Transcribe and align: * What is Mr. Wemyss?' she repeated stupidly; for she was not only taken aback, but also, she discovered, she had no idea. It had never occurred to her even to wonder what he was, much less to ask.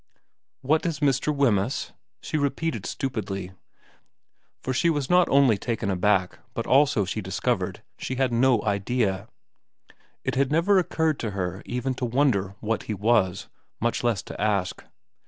* 0.35 0.61
What 0.71 0.83
is 0.87 0.99
Mr. 0.99 1.31
Wemyss?' 1.31 1.93
she 2.23 2.35
repeated 2.35 2.87
stupidly; 2.87 3.51
for 4.59 4.73
she 4.73 4.89
was 4.89 5.11
not 5.11 5.29
only 5.29 5.59
taken 5.59 5.91
aback, 5.91 6.39
but 6.55 6.65
also, 6.65 7.05
she 7.05 7.21
discovered, 7.21 7.83
she 7.99 8.15
had 8.15 8.33
no 8.33 8.63
idea. 8.63 9.27
It 10.23 10.33
had 10.33 10.51
never 10.51 10.79
occurred 10.79 11.19
to 11.19 11.31
her 11.37 11.61
even 11.67 11.93
to 11.93 12.05
wonder 12.05 12.55
what 12.61 12.81
he 12.89 12.95
was, 12.95 13.47
much 13.79 14.03
less 14.03 14.23
to 14.23 14.41
ask. 14.41 14.83